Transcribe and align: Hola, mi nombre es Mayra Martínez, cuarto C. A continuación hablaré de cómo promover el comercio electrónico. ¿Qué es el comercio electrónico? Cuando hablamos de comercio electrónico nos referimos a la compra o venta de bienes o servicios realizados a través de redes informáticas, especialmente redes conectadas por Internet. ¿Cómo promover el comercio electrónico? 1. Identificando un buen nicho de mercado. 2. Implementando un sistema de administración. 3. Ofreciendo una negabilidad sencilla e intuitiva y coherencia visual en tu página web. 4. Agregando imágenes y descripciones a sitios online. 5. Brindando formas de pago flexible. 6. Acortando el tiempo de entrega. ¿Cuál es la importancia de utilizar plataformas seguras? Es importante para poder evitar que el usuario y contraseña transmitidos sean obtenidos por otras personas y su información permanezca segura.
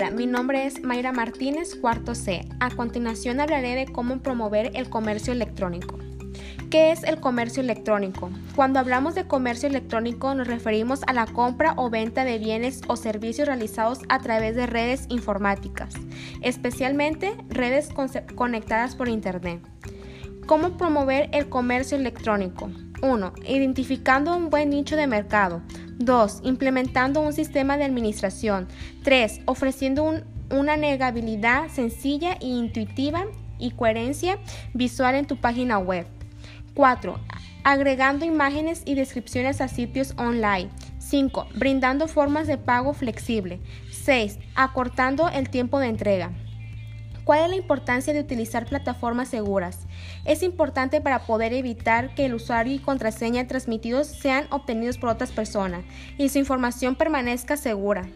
Hola, 0.00 0.12
mi 0.12 0.26
nombre 0.26 0.64
es 0.64 0.82
Mayra 0.82 1.12
Martínez, 1.12 1.74
cuarto 1.74 2.14
C. 2.14 2.48
A 2.58 2.70
continuación 2.70 3.38
hablaré 3.38 3.74
de 3.74 3.84
cómo 3.84 4.20
promover 4.20 4.70
el 4.72 4.88
comercio 4.88 5.34
electrónico. 5.34 5.98
¿Qué 6.70 6.90
es 6.90 7.04
el 7.04 7.20
comercio 7.20 7.62
electrónico? 7.62 8.30
Cuando 8.56 8.78
hablamos 8.78 9.14
de 9.14 9.26
comercio 9.26 9.68
electrónico 9.68 10.34
nos 10.34 10.46
referimos 10.46 11.02
a 11.06 11.12
la 11.12 11.26
compra 11.26 11.74
o 11.76 11.90
venta 11.90 12.24
de 12.24 12.38
bienes 12.38 12.80
o 12.86 12.96
servicios 12.96 13.46
realizados 13.46 13.98
a 14.08 14.20
través 14.20 14.56
de 14.56 14.66
redes 14.66 15.04
informáticas, 15.10 15.92
especialmente 16.40 17.36
redes 17.50 17.90
conectadas 18.34 18.94
por 18.94 19.10
Internet. 19.10 19.60
¿Cómo 20.46 20.78
promover 20.78 21.28
el 21.32 21.50
comercio 21.50 21.98
electrónico? 21.98 22.70
1. 23.02 23.32
Identificando 23.46 24.34
un 24.34 24.48
buen 24.48 24.70
nicho 24.70 24.96
de 24.96 25.06
mercado. 25.06 25.60
2. 26.00 26.40
Implementando 26.44 27.20
un 27.20 27.32
sistema 27.32 27.76
de 27.76 27.84
administración. 27.84 28.66
3. 29.04 29.42
Ofreciendo 29.44 30.22
una 30.50 30.76
negabilidad 30.76 31.68
sencilla 31.68 32.32
e 32.40 32.46
intuitiva 32.46 33.26
y 33.58 33.70
coherencia 33.72 34.38
visual 34.74 35.14
en 35.14 35.26
tu 35.26 35.36
página 35.36 35.78
web. 35.78 36.06
4. 36.74 37.20
Agregando 37.62 38.24
imágenes 38.24 38.82
y 38.86 38.94
descripciones 38.94 39.60
a 39.60 39.68
sitios 39.68 40.14
online. 40.16 40.70
5. 40.98 41.48
Brindando 41.54 42.08
formas 42.08 42.46
de 42.46 42.56
pago 42.56 42.94
flexible. 42.94 43.60
6. 43.90 44.38
Acortando 44.54 45.28
el 45.28 45.50
tiempo 45.50 45.78
de 45.78 45.88
entrega. 45.88 46.32
¿Cuál 47.30 47.44
es 47.44 47.50
la 47.50 47.56
importancia 47.58 48.12
de 48.12 48.18
utilizar 48.18 48.66
plataformas 48.66 49.28
seguras? 49.28 49.86
Es 50.24 50.42
importante 50.42 51.00
para 51.00 51.26
poder 51.26 51.52
evitar 51.52 52.12
que 52.16 52.26
el 52.26 52.34
usuario 52.34 52.74
y 52.74 52.80
contraseña 52.80 53.46
transmitidos 53.46 54.08
sean 54.08 54.48
obtenidos 54.50 54.98
por 54.98 55.10
otras 55.10 55.30
personas 55.30 55.84
y 56.18 56.28
su 56.30 56.38
información 56.38 56.96
permanezca 56.96 57.56
segura. 57.56 58.08